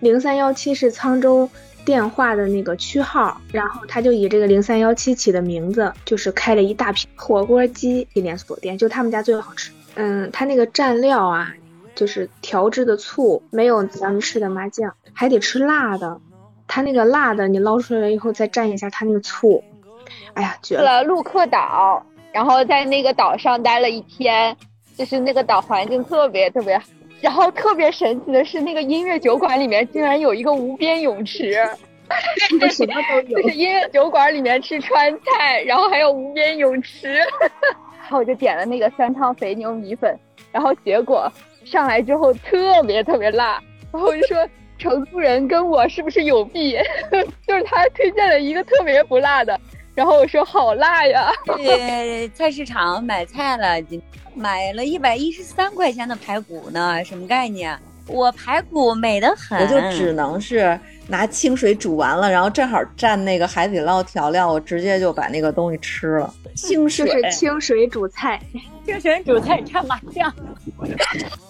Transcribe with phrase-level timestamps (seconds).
[0.00, 1.48] 零三幺七是沧州
[1.84, 9.72] 电话的那个区号，然后他就以这个零三幺七起的名字，就是开了一大批火锅鸡连锁店，就他们家最好吃。
[9.94, 11.52] 嗯，他那个蘸料啊，
[11.94, 16.20] 就是调制的醋，没有咱们吃的麻酱，还得吃辣的。
[16.66, 19.62] 他那个辣的，你捞出来以后再蘸一下他那个醋，
[20.34, 21.02] 哎呀，绝了！
[21.02, 24.56] 陆克岛，然后在那个岛上待了一天，
[24.96, 26.84] 就是那个岛环境特别特别好。
[27.20, 31.52] 然后特别神奇的是，那个音乐酒馆里面竟然有一个无边泳池，
[32.70, 33.42] 什么都有。
[33.42, 37.18] 就是音乐酒馆里面吃川菜，然后还有无边泳池。
[38.00, 40.18] 然后我就点了那个三汤肥牛米粉，
[40.50, 41.30] 然后结果
[41.64, 43.62] 上来之后特别特别辣。
[43.92, 44.48] 然后我就说，
[44.78, 46.76] 成都人跟我是不是有弊？
[47.46, 49.60] 就是他推荐了一个特别不辣的，
[50.00, 51.30] 然后我说好辣呀。
[51.58, 53.86] 去，菜市场买菜了。
[54.34, 57.78] 买了一百一十三块钱的排骨呢，什么概念？
[58.06, 60.78] 我排骨美得很，我就只能是
[61.08, 66.32] 拿清水煮完了，然后正好蘸那个海底捞调料，我直接就把那个东西吃了。
[66.54, 68.40] 清水就是清水煮菜，
[68.86, 70.32] 清水煮菜蘸麻酱。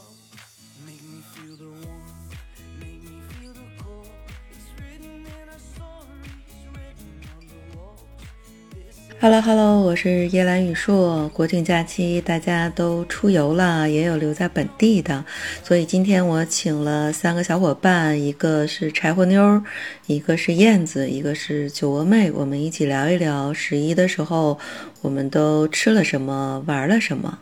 [9.22, 11.28] Hello Hello，我是叶兰雨硕。
[11.34, 15.22] 国庆假期大家都出游了，也有留在本地的，
[15.62, 19.62] 所以今天我请了三个小伙伴，一个是柴火妞，
[20.06, 24.58] 一个是燕子，一个是酒窝妹，我们一起聊一聊十一的时候
[25.02, 27.38] 我们都吃了什么，玩了什么。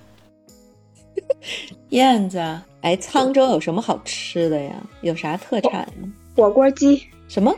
[1.91, 2.39] 燕子，
[2.81, 4.75] 哎，沧州有什么好吃的呀？
[5.03, 6.13] 有啥特产呢？
[6.35, 7.01] 火锅鸡。
[7.29, 7.55] 什么？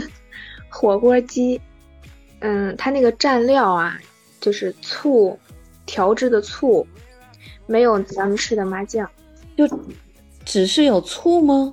[0.70, 1.60] 火锅鸡。
[2.42, 3.96] 嗯，它那个蘸料啊，
[4.40, 5.38] 就是醋，
[5.86, 6.84] 调制的醋，
[7.66, 9.08] 没有咱们吃的麻酱，
[9.56, 9.68] 就
[10.44, 11.72] 只是有醋吗？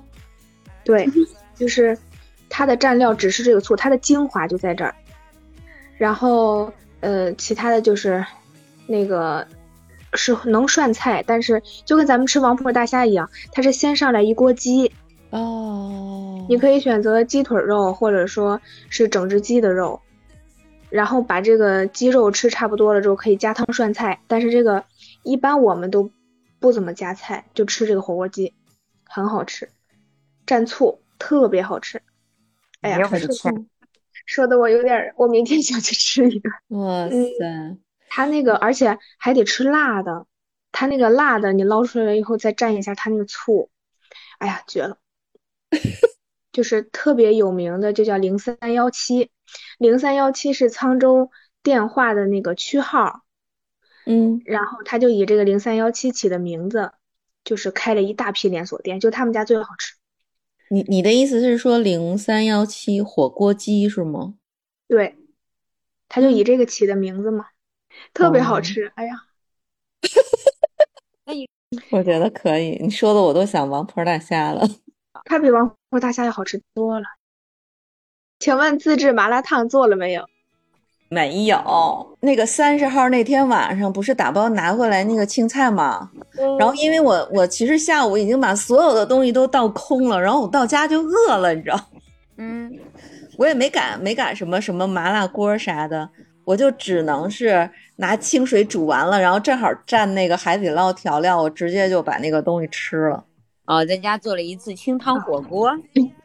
[0.84, 1.08] 对，
[1.56, 1.98] 就是
[2.48, 4.94] 它的蘸料只是这个醋，它的精华就在这儿。
[5.98, 8.24] 然后呃，其他的就是
[8.86, 9.44] 那个
[10.14, 14.92] 是能涮菜，但是就跟咱们吃王婆大虾一样，它是先上来一锅鸡
[15.30, 20.00] 哦，你可以选择鸡腿肉或者说是整只鸡的肉。
[20.90, 24.20] 然后把这个鸡肉吃差不多了之后，可以加汤涮菜。
[24.26, 24.84] 但是这个
[25.22, 26.10] 一般我们都
[26.58, 28.54] 不怎么加菜，就吃这个火锅鸡，
[29.04, 29.70] 很好吃，
[30.46, 32.02] 蘸醋特别好吃。
[32.80, 32.98] 哎呀，
[34.26, 36.50] 说的我有点，我明天想去吃一个。
[36.68, 37.78] 哇塞，
[38.08, 40.26] 他那个而且还得吃辣的，
[40.72, 43.70] 他那个辣的你捞出来以后再蘸一下他那个醋，
[44.38, 44.98] 哎呀，绝了！
[46.52, 49.30] 就是特别有名的，就叫零三幺七。
[49.78, 51.30] 零三幺七是沧州
[51.62, 53.22] 电话的那个区号，
[54.06, 56.92] 嗯，然后他就以这个零三幺七起的名字，
[57.42, 59.96] 就是开了一大批连锁店，就他们家最好吃。
[60.68, 64.34] 你你的意思是说零三幺七火锅鸡是吗？
[64.86, 65.16] 对，
[66.08, 67.46] 他就以这个起的名字嘛，
[68.14, 68.92] 特别好吃。
[68.94, 69.24] 哎呀，
[71.90, 74.64] 我觉得可以，你说的我都想王婆大虾了，
[75.30, 77.06] 它比王婆大虾要好吃多了。
[78.40, 80.28] 请问自制麻辣烫做了没有？
[81.08, 82.16] 没有。
[82.18, 86.10] 那个三十号那天晚上不是打包拿过来那个青菜吗？
[86.58, 91.78] 然后因为我我其实下午已经把所有的东西都倒空了，然后我到家就饿了，你知道？
[92.38, 92.76] 嗯，
[93.38, 96.10] 我也没敢没敢什么什么麻辣锅啥的，
[96.44, 103.24] 我就只能是拿清水煮完了，然后正好蘸那个海底捞调料，我直接就把那个东西吃了。
[103.70, 105.72] 哦，在家做了一次清汤火锅。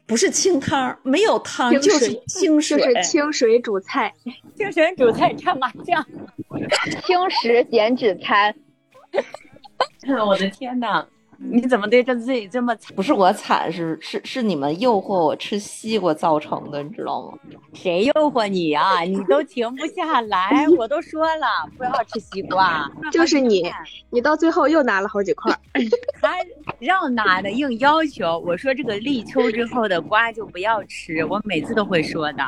[0.08, 4.12] 不是清汤，没有汤，就是清水，就是清水煮菜，
[4.56, 6.04] 清水煮菜蘸麻酱，
[7.06, 8.56] 轻食减脂餐。
[10.26, 11.08] 我的天哪！
[11.52, 12.94] 你怎么对着自己这么惨？
[12.96, 17.38] 不是我惨，是是是你们诱惑我吃西瓜造成的，你知道吗？
[17.74, 19.02] 谁诱惑你啊？
[19.02, 21.48] 你都停不下来，我都说了
[21.78, 22.90] 不要吃西瓜。
[23.12, 23.72] 就是你，
[24.10, 25.58] 你到最后又拿了好几块。
[26.22, 26.36] 他
[26.80, 32.44] 让拿的，硬要求我说这个立秋之后的瓜就不要吃，我每次都会说的。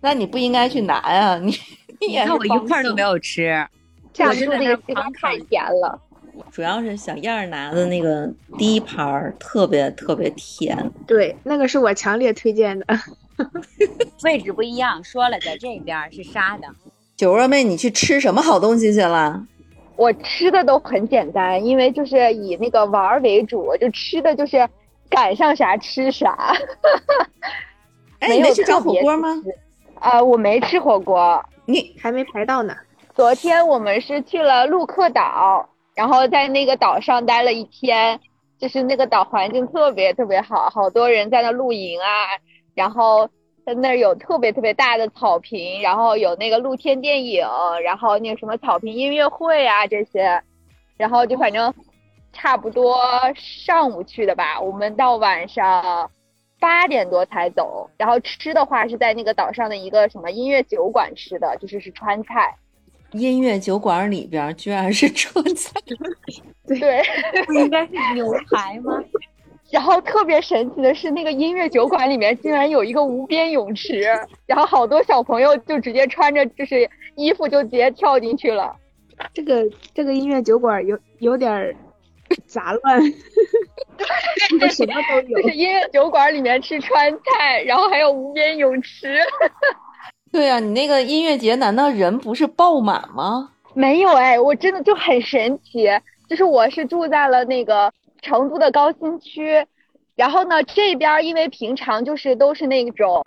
[0.00, 1.54] 那你不应该去拿呀，你
[2.00, 3.66] 你看我一块都没有吃，
[4.18, 4.76] 我真的那个
[5.20, 6.00] 太甜了。
[6.50, 8.28] 主要是小燕儿拿的那个
[8.58, 12.86] 第一盘儿特别特别甜，对，那个是我强烈推荐的。
[14.24, 16.66] 位置不一样，说了在这边是沙的。
[17.16, 19.46] 九窝妹，你去吃什么好东西去了？
[19.96, 24.68] 我吃的都很简单，因为就是以那个玩为主，就吃的就是
[25.08, 26.54] 赶上啥吃啥。
[28.20, 29.28] 哎，你没去找火锅吗？
[30.00, 32.74] 啊，我没吃火锅，你还没排到呢。
[33.14, 35.68] 昨天我们是去了陆克岛。
[35.96, 38.20] 然后在那个岛上待了一天，
[38.58, 42.06] 就是那个岛环境特别特别好，好多人在那露营啊，
[42.74, 43.26] 然后
[43.64, 47.48] 在那儿有特别特别大的草坪，然后有那个露天电影，
[47.82, 50.42] 然后那个什么草坪音乐会啊这些，
[50.98, 51.72] 然后就反正
[52.34, 53.00] 差不多
[53.34, 56.10] 上午去的吧，我们到晚上
[56.60, 62.54] 八点多才走，然后吃的话是在那个岛上的一个什么音乐酒馆吃的，就是是川菜。
[63.16, 65.72] 音乐酒馆里边居然是川菜，
[66.66, 67.02] 对，
[67.46, 68.98] 不应该是牛排吗？
[69.72, 74.04] 然后特别神奇的是，那个音乐酒馆里面竟然有一个无边泳池，
[74.46, 78.76] 然后好多小朋友就直接穿着就是衣服就直接跳进去了。
[79.34, 81.74] 这个这个音乐酒馆有有点
[82.46, 83.00] 杂乱，
[84.70, 85.42] 什么都有。
[85.42, 89.18] 就是音乐酒馆里面吃川菜，然后还有无边泳池。
[90.36, 93.52] 对啊，你那个音乐节难道人不是爆满吗？
[93.72, 95.88] 没有哎，我真的就很神奇，
[96.28, 97.90] 就是我是住在了那个
[98.20, 99.66] 成都的高新区，
[100.14, 103.22] 然后呢这边因为平常就是都是那种，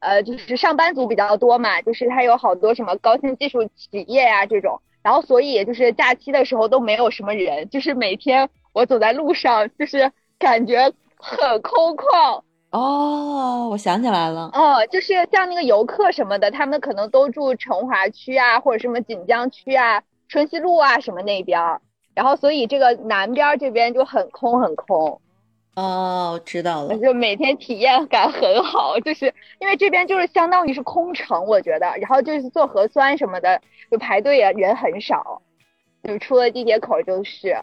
[0.00, 12.42] 呃，就是上班族比较多嘛，就是它有好多什么高新技术企业呀这种，然后所以就是假期的时候都没有什么人，就是每天我走在路上就是感觉很空旷。
[12.72, 14.50] 哦，我想起来了。
[14.54, 21.80] 哦，就是像那个游客什么的，他们可能都住成华区啊，或者什么锦江区啊、春熙路啊什么那边儿，
[22.14, 25.20] 然后所以这个南边这边就很空很空。
[25.76, 26.96] 哦，知道了。
[26.98, 29.26] 就每天体验感很好，就是
[29.58, 33.60] 因为这边就是相当于是空城，我觉得，然后就是做核酸什么的，
[33.90, 35.42] 就排队啊，人很少，
[36.04, 37.54] 就出了地铁口就是。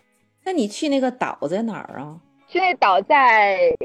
[0.43, 2.17] 那你去那个岛在哪儿啊？
[2.47, 3.75] 去那岛在。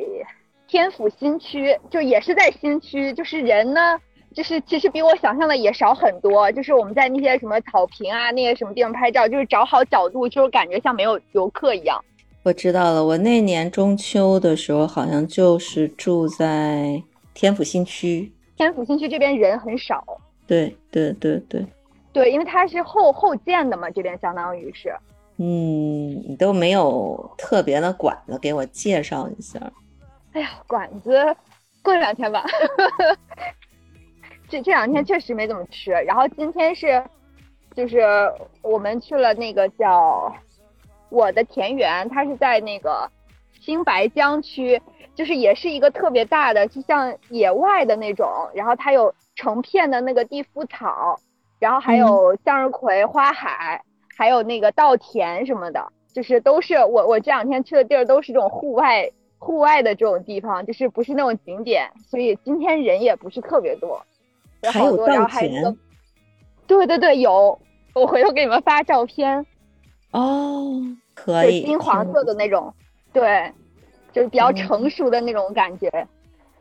[0.74, 3.96] 天府新区就也是在新区，就是人呢，
[4.34, 6.50] 就是其实比我想象的也少很多。
[6.50, 12.04] 就是我们在那些什么草坪啊，那些什么地方拍照，就是找好角度，就是感觉像没有游客一样。
[12.42, 17.00] 我知道了，我那年中秋的时候好像就是住在
[17.34, 18.32] 天府新区。
[18.56, 20.04] 天府新区这边人很少。
[20.44, 21.64] 对对对对。
[22.12, 24.92] 对，因为它是后后建的嘛，这边相当于是。
[25.36, 29.60] 嗯，你都没有特别的馆子给我介绍一下。
[30.34, 31.36] 哎呀，馆子
[31.80, 32.44] 过两天吧。
[34.50, 35.92] 这这两天确实没怎么吃。
[35.92, 37.02] 然后今天是，
[37.74, 38.02] 就是
[38.60, 40.34] 我们去了那个叫
[41.08, 43.08] 我的田园，它是在那个
[43.60, 44.82] 新白江区，
[45.14, 48.28] 就是也是一个特别大的，就像野外的那种。
[48.54, 51.16] 然后它有成片的那个地肤草，
[51.60, 53.80] 然后还有向日葵、花海，
[54.16, 59.08] 还有那个稻田什么的，就是都是我我这两天去的地儿都是这种户外。
[59.44, 64.02] 户外的这种地方，就是不是那种景点，所以今天人也不是特别多。
[64.72, 65.76] 还有稻田。
[66.66, 67.60] 对对对，有，
[67.94, 69.44] 我回头给你们发照片。
[70.12, 70.80] 哦，
[71.14, 71.62] 可以。
[71.66, 72.72] 金黄色的那种，
[73.12, 73.52] 对，
[74.12, 76.08] 就是比较成熟的那种感觉。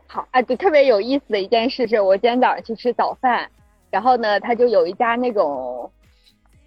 [0.06, 3.50] 好，啊，对特别有意思的一件事是，我今天早上去吃早饭，
[3.90, 5.90] 然后呢，他就有一家那种，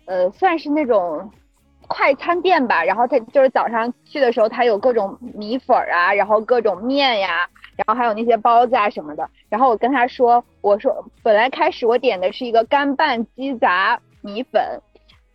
[0.05, 1.31] 呃，算是那种。
[1.87, 9.29] 快餐店吧，然后他就是早上去的时候，他有各种米粉啊，然后各种面呀，然后还有那些包子啊什么的。
[9.49, 14.61] 然后我跟他说，我说本来开始我点的是一个干拌鸡杂米粉，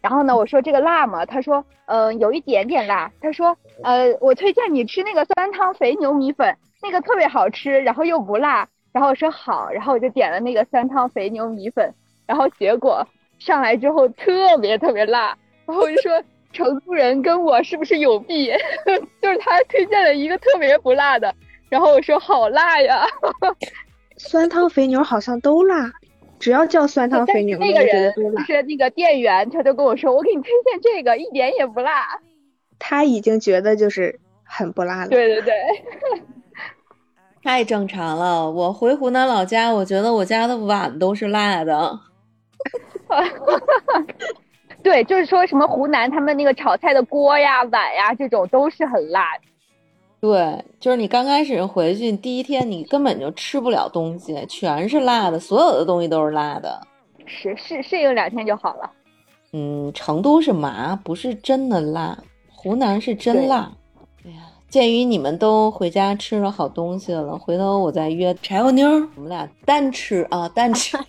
[0.01, 1.25] 然后呢，我说这个辣吗？
[1.25, 3.11] 他说，嗯，有一点点辣。
[3.21, 8.69] 他说，呃，我推荐你吃那个酸汤肥牛米粉，那个特别好吃，然后又不辣。
[8.93, 11.95] 然后我说好，然后我就点了那个酸汤肥牛米粉，
[12.27, 13.07] 然后结果
[13.39, 16.23] 上来之后特别特别辣，然后我就说。
[16.53, 18.53] 成都人跟我是不是有弊？
[19.21, 21.35] 就是他推荐了一个特别不辣的，
[21.69, 23.05] 然后我说好辣呀。
[24.19, 25.91] 酸汤肥牛好像都辣，
[26.39, 32.21] 只要叫酸汤肥牛，那个人就是那个店员，他就跟我说，我给你推荐这个，一点也不辣。
[32.79, 35.09] 他已经觉得就是很不辣了。
[35.09, 35.55] 对对对，
[37.43, 38.51] 太正常了。
[38.51, 41.99] 我回湖南老家，我觉得我家的碗都是辣的。
[44.83, 49.45] 对，就是说什么湖南他们那个炒菜的锅呀、碗呀，这种都是很辣的。
[50.21, 56.81] 对，就是你刚开始回去第一天，你根本就吃不了东西，全是辣的，所有的东西都是辣的。
[57.27, 58.91] 是适适应两天就好了。
[59.53, 62.19] 嗯，成都是麻，不是真的辣，
[62.51, 63.71] 湖南是真辣。
[64.25, 70.97] 哎呀，鉴于你们都回家吃了好东西了，回头我再约柴火妞，我们俩单吃啊，单吃。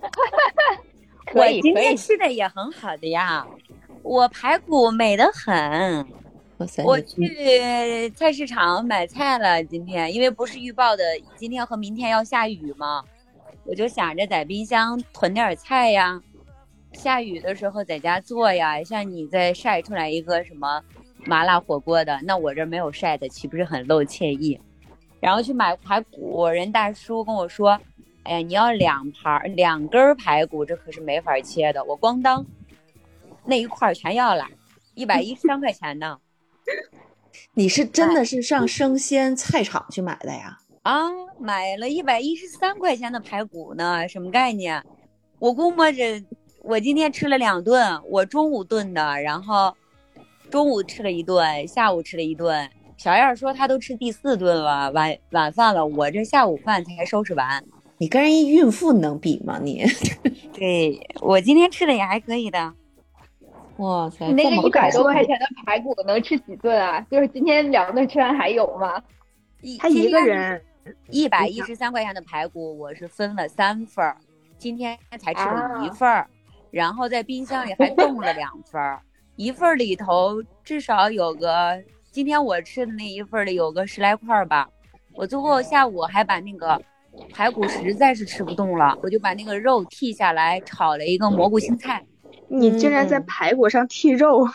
[1.34, 3.46] 我今天吃的也很好的呀，
[4.02, 6.06] 我排骨美得很。
[6.84, 11.02] 我去菜市场买菜了，今天因为不是预报的
[11.36, 13.02] 今天和明天要下雨嘛？
[13.64, 16.20] 我就想着在冰箱囤点菜呀，
[16.92, 18.82] 下雨的时候在家做呀。
[18.82, 20.82] 像你再晒出来一个什么
[21.24, 24.60] 麻辣火锅的，那我这没有晒的，岂不是很露惬意？
[25.18, 27.80] 然后去买排骨，人大叔跟我说
[28.24, 32.44] ：“哎呀，你要两盘两根排骨，这可是没法切的。”我咣当，
[33.44, 34.46] 那一块全要了，
[34.94, 36.18] 一百一十三块钱呢。
[37.54, 40.58] 你是真的是上生鲜菜场去买的呀？
[40.82, 41.08] 啊，
[41.38, 44.84] 买了一百一十三块钱的排骨呢，什么概念？
[45.38, 46.22] 我估摸着
[46.62, 49.74] 我今天吃了两顿，我中午炖的，然后
[50.50, 52.68] 中午吃了一顿，下午吃了一顿。
[52.96, 57.64] 小燕说她都吃第四顿了，晚晚饭了，我这下午饭才收拾完。
[58.00, 59.58] 你跟人一孕妇能比吗？
[59.62, 59.84] 你？
[60.56, 62.72] 对我今天吃的也还可以的。
[63.76, 66.98] 哇塞，你那个一百多块钱的排骨能吃几顿啊？
[67.10, 69.02] 就是今天两顿吃完还有吗？
[69.78, 70.62] 他一个人
[71.10, 74.16] 一百一十三块钱的排骨，我是分了三份儿，
[74.56, 76.26] 今天才吃了一份儿，
[76.70, 79.02] 然后在冰箱里还冻了两份儿，
[79.36, 81.78] 一份儿里头至少有个。
[82.10, 84.68] 今天我吃的那一份里有个十来块吧，
[85.12, 86.80] 我最后下午还把那个
[87.32, 92.04] 排骨实在是吃不动了，我就把那个肉剔下来炒了一个蘑菇青菜。
[92.48, 94.48] 你竟然在排骨上剔肉，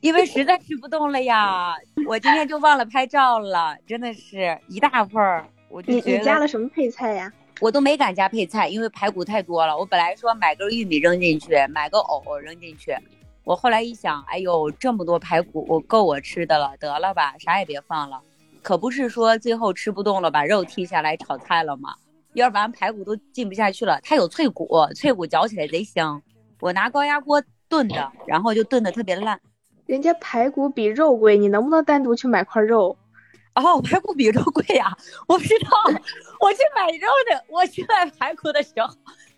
[0.00, 1.74] 因为实在吃不动了呀！
[2.06, 5.46] 我今天就忘了拍照了，真的是一大份儿。
[5.68, 7.32] 我就你你加了什么配菜呀？
[7.60, 9.76] 我都没敢加配菜，因为排骨太多了。
[9.76, 12.96] 我本来说买根玉米扔进去，买个藕扔进去。
[13.44, 18.20] 我后来一想，哎呦，这么多排骨，我够我吃的了，得了吧，啥也别放了。
[18.64, 21.94] 可不是说最后吃不动了，把肉剔下来炒菜了吗？
[22.32, 24.00] 要不然排骨都进不下去了。
[24.02, 24.66] 它有脆骨，
[24.96, 26.20] 脆骨嚼起来贼香。
[26.60, 29.38] 我拿高压锅炖的，然后就炖的特别烂。
[29.84, 32.96] 人家排骨比肉贵，你能不能单独去买块肉？
[33.54, 34.96] 哦，排骨比肉贵呀？
[35.28, 35.70] 我不知道。
[36.40, 38.88] 我去买肉的，我去买排骨的时候，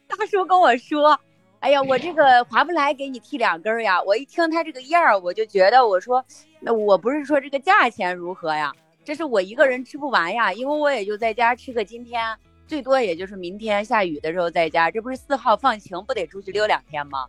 [0.06, 1.18] 大叔跟我说。
[1.58, 4.00] 哎呀，我这个划不来给你剔两根呀！
[4.02, 6.24] 我一听他这个样儿，我就觉得，我说，
[6.60, 8.72] 那我不是说这个价钱如何呀？
[9.06, 12.36] 这是我一个人吃不完呀，因为我也就在家吃个今天，
[12.66, 14.90] 最多也就是明天下雨的时候在家。
[14.90, 17.24] 这不是四号放晴，不得出去溜两天吗？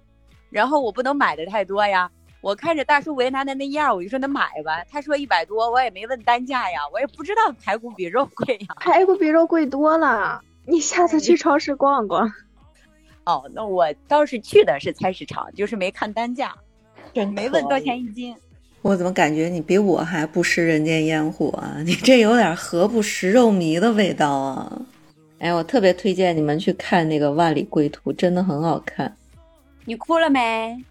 [0.50, 2.10] 然后我不能买的太多呀。
[2.42, 4.84] 我看着大叔为难的那样，我就说那买吧。
[4.90, 8.76] 他说一百多，我也没问单价呀，我也不知道排骨比肉贵呀。
[8.80, 12.34] 排骨比肉贵多了，你下次去超市逛逛。
[13.26, 16.56] 哦，那我倒是去的是菜市场，就是没看单价，
[17.14, 18.36] 没问多少钱一斤。
[18.88, 21.76] 我怎么感觉你比我还不食人间烟火啊？
[21.84, 24.82] 你这有点何不食肉糜的味道啊！
[25.40, 29.14] 哎，我特别推荐你们去看那个《万里归途》，真的很好看。
[29.84, 30.40] 你哭了没？《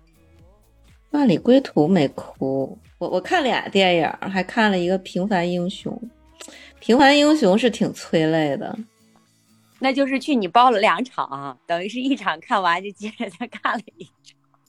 [1.13, 5.91] 万里归途》没哭，我我看俩电影，还看了一个《平凡英雄》。
[6.79, 8.79] 《平凡英雄》是挺催泪的。
[9.79, 14.13] 那就是去你包了两场，等于是一场看完就接着再看了一场。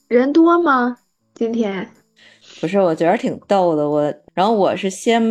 [0.08, 0.96] 人多吗？
[1.34, 1.86] 今天
[2.60, 3.88] 不是，我觉得挺逗的。
[3.88, 5.22] 我然后我是先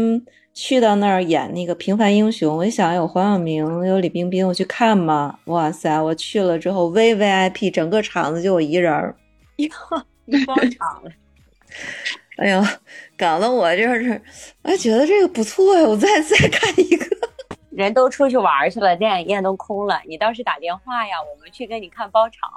[0.54, 5.38] 去到那儿演那个平凡英雄，我一想有黄晓明，有李冰冰，我去看嘛。
[5.46, 9.16] 哇塞，我去了之后 V V I P，整个场子就我一人儿，
[9.58, 9.70] 哟，
[10.26, 11.12] 你包场了。
[12.38, 12.64] 哎呦，
[13.18, 14.22] 搞得我就是，
[14.62, 17.06] 哎，觉得这个不错呀，我再再看一个。
[17.72, 20.00] 人都出去玩去了，电影院都空了。
[20.08, 22.50] 你倒是打电话呀，我们去跟你看包场。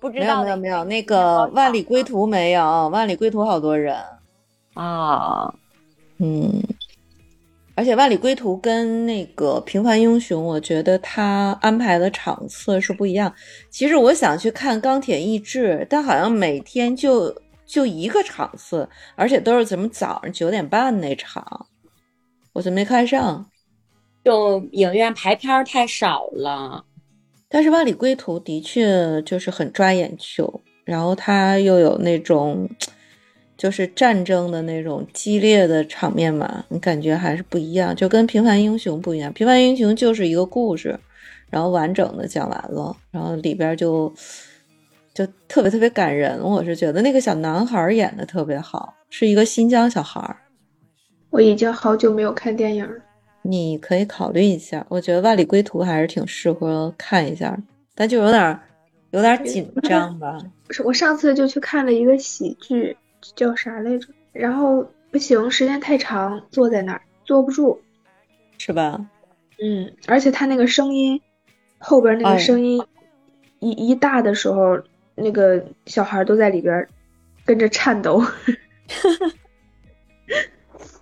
[0.00, 3.94] 不知道没有没有那个万里归途没有，万里归途好多人。
[4.74, 5.52] 啊，
[6.18, 6.62] 嗯，
[7.74, 13.32] 而且万里归途跟那个平凡英雄，我觉得他安排的场次是不一样。
[13.68, 17.34] 其实我想去看钢铁意志，但好像每天就
[17.66, 21.66] 就一个场次，而且都是怎么早上九点半那场，
[22.52, 23.44] 我就没看上。
[24.22, 26.84] 就影院排片太少了，
[27.50, 32.70] 但是《万里归途》的确就是很抓眼球，然后它又有那种
[33.56, 40.96] 就是战争的那种激烈的场面嘛，你感觉还是不一样，就跟《平凡英雄》不一样，《平凡英雄》就是一个故事，
[41.50, 44.10] 然后完整的讲完了，然后里边就
[45.12, 46.40] 就特别特别感人。
[46.40, 50.36] 我是觉得那个小男孩演的特别好，是一个新疆小孩。
[51.30, 52.94] 我已经好久没有看电影了。
[53.42, 57.56] 你可以考虑一下，我觉得《万里归途》还是挺适合看一下，
[57.94, 58.60] 但就有点
[59.10, 60.38] 有点紧张 吧。
[60.66, 62.96] 不是我上次就去看了一个喜剧，
[63.34, 64.08] 叫啥来着？
[64.32, 67.80] 然后不行，时间太长，坐在那儿坐不住，
[68.58, 69.04] 是吧？
[69.62, 71.20] 嗯，而且他那个声音，
[71.78, 72.82] 后边那个声音
[73.58, 74.78] 一一大的时候，
[75.14, 76.86] 那个小孩都在里边
[77.44, 78.22] 跟着颤抖。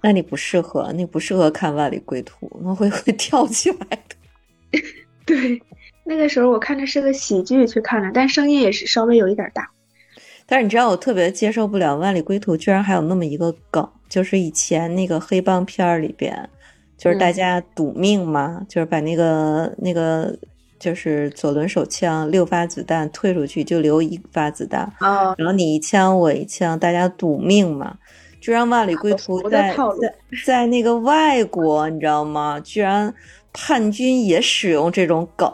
[0.00, 4.80] 那你不适合，你不适合看《万里归途》，那会会跳起来的。
[5.26, 5.60] 对，
[6.04, 9.68] 那个时候我看着是个喜剧去看的，但声音也是稍微有一点大。
[10.46, 16.48] 但是你知道我特别接受不了《万里归途》，居然还有那么一个梗，就是以前那个黑帮片儿里边，
[16.96, 20.34] 就是大家赌命嘛，就是把那个那个
[20.78, 27.98] 就是左轮手枪六发子弹退出去就留一发子弹，哦，然后你一枪我一枪，大家赌命嘛。
[28.48, 30.14] 居然《万里归途 》在在
[30.46, 32.58] 在那个外国，你知道吗？
[32.60, 33.14] 居然
[33.52, 35.46] 叛军也使用这种梗，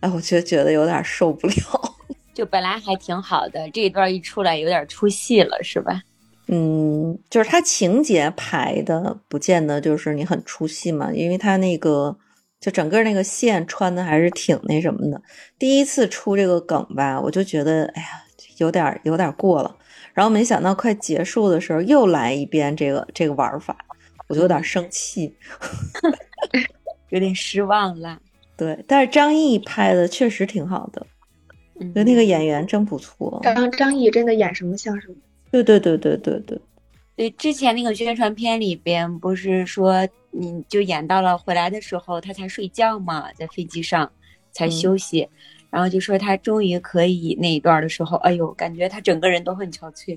[0.00, 1.54] 哎，我就觉得有点受不了。
[2.34, 6.02] 就本来还挺好的，这一段一出来有点出戏了，是吧？
[6.48, 12.16] 嗯，就是他情节排的不见得就是你很出戏嘛，因为他那个
[12.60, 15.22] 就整个那个线穿的还是挺那什么的。
[15.56, 18.08] 第一次出这个梗吧，我就觉得哎呀，
[18.56, 19.76] 有点有点过了。
[20.14, 23.76] 然后没想到快结束的时候又来一遍这个这个玩法，
[24.28, 25.34] 我就有点生气，
[27.10, 28.18] 有点失望了。
[28.56, 31.04] 对，但是张译拍的确实挺好的，
[31.94, 33.40] 就那个演员真不错。
[33.42, 35.14] 张张译真的演什么像什么。
[35.50, 36.60] 对对对对对对。
[37.16, 44.10] 对，之前那个宣传片里边不是说你就演到了回来的时候他才睡觉嘛，在飞机上
[44.52, 45.28] 才休息。
[45.74, 50.16] 然后就说他终于可以那一段的时候，哎呦，感觉他整个人都很憔悴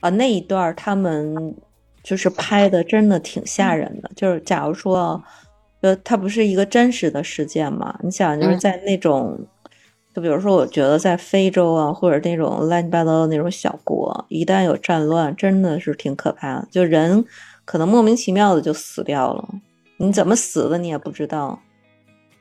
[0.00, 0.08] 啊！
[0.08, 1.54] 那一段他们
[2.02, 4.10] 就是拍的真的挺吓人的。
[4.16, 5.22] 就是假如说，
[5.82, 7.94] 呃，它不是一个真实的事件嘛？
[8.02, 9.38] 你想，就是在那种，
[10.14, 16.68] 就比如说，我觉得在非洲啊，或者那种乱七八糟的那种小国，一旦有战乱，真的是挺可怕的。
[16.70, 17.22] 就人
[17.66, 19.46] 可能莫名其妙的就死掉了，
[19.98, 21.60] 你怎么死的你也不知道。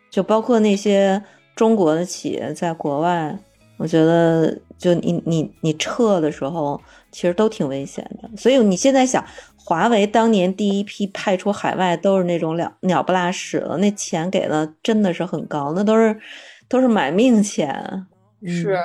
[0.09, 1.21] 就包括那些。
[1.55, 3.37] 中国的企业在国外，
[3.77, 6.81] 我觉得就你你你撤的时候，
[7.11, 8.29] 其实都挺危险的。
[8.37, 9.23] 所以你现在想，
[9.55, 16.19] 华为当年第一批派出海外都是那种鸟鸟不拉屎的，那钱给的真的是很高，那都是
[16.67, 18.05] 都是买命钱，
[18.45, 18.79] 是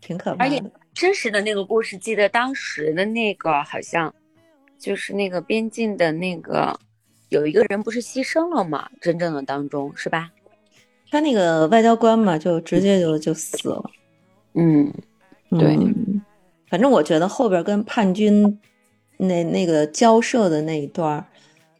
[0.00, 0.44] 挺可怕。
[0.44, 0.62] 而且
[0.94, 4.12] 真实的那个故事，记得当时的那个好像
[4.78, 6.78] 就是那个边境的那个
[7.28, 8.88] 有一个人不是牺牲了吗？
[9.00, 10.30] 真正的当中是吧？
[11.10, 13.90] 他那个外交官嘛，就直接就就死了。
[14.54, 14.92] 嗯，
[15.50, 15.76] 对，
[16.68, 18.60] 反正我觉得后边跟叛军
[19.16, 21.26] 那那个交涉的那一段，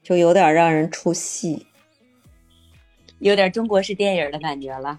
[0.02, 1.66] 就有点让人出戏，
[3.20, 4.98] 有点中国式电影的感觉了。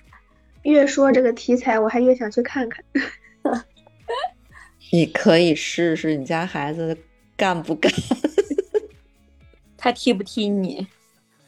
[0.62, 2.84] 越说这个题材，我还越想去看看。
[4.90, 6.96] 你可以试试，你家孩子
[7.36, 7.92] 干不干？
[9.76, 10.86] 他踢不踢你？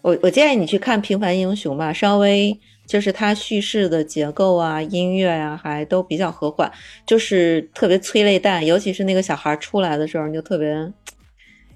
[0.02, 6.70] 我我建议你去看《平凡英雄》吧，稍微就是它叙事的结构啊、音乐呀，还都比较和缓，
[7.06, 8.64] 就是特别催泪弹。
[8.64, 10.74] 尤其是那个小孩出来的时候，你就特别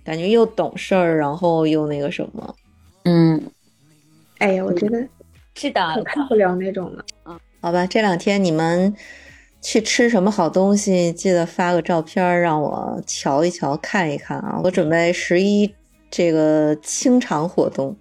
[0.03, 2.55] 感觉又懂事儿，然后又那个什么。
[3.05, 3.43] 嗯，
[4.39, 5.07] 哎呀，我觉得
[5.55, 7.05] 是的，看不了那种的。
[7.27, 8.95] 嗯，好吧，这两天你们
[9.61, 14.59] 去吃什么好东西，记得发个照片让我瞧一瞧、看一看啊！
[14.65, 15.75] 我准备十一
[16.11, 17.95] 这个清场活动。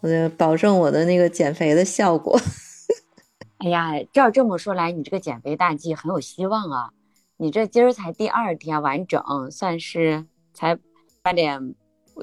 [0.00, 2.38] 我就保证我的那个减肥的效果。
[3.58, 6.90] 哎呀，照这么说来，你这个减肥大计很有希望啊！
[7.36, 10.78] 你这今儿才第二天完整，算是才
[11.22, 11.74] 八点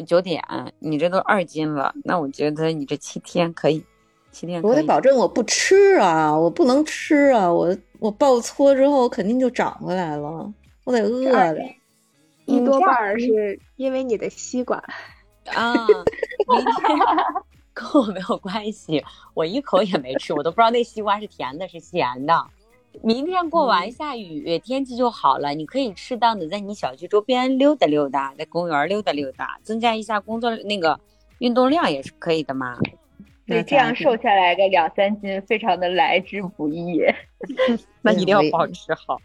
[0.07, 0.41] 九点，
[0.79, 1.93] 你这都二斤了。
[2.03, 3.83] 那我觉得你这七天可以，
[4.31, 10.53] 七天我得保证我不吃啊，我不能吃啊，我我爆搓之后肯定就长回来了，
[10.85, 11.59] 我得饿的。
[12.45, 14.81] 一多半是因为你的吸管
[15.53, 15.73] 啊，
[16.47, 16.97] 明天。
[17.75, 22.33] 跟我没有关系，我一口也没吃，我都不知道那西瓜是甜的，是咸的。
[23.03, 30.97] 明天过完下雨，天气就好了，你可以适当的在你小区周边溜达溜达，在公园溜达溜达，增加一下工作那个
[31.39, 32.79] 运动量也是可以的嘛。
[33.45, 37.01] 对，这样瘦下来个两三斤，非常的来之不易。
[38.01, 39.19] 那一定要保持好，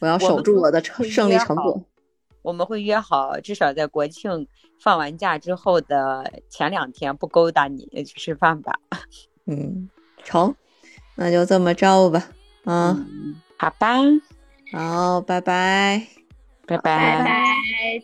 [0.00, 1.82] 我要守住我的胜利成果。
[2.48, 4.48] 我们会约好，至少在国庆。
[4.80, 8.78] 放完假之后的前两天不勾搭你去吃饭吧？
[9.44, 9.90] 嗯，
[10.22, 10.54] 成，
[11.16, 12.30] 那就这么着吧。
[12.64, 13.98] 嗯，好吧，
[14.72, 16.06] 好，拜拜，
[16.64, 17.44] 拜拜，拜拜，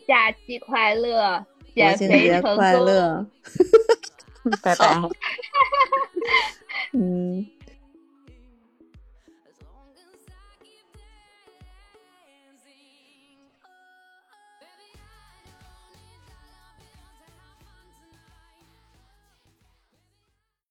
[0.05, 3.25] 假期快乐，减肥快乐，
[4.61, 4.85] 拜拜，
[6.93, 7.47] 嗯。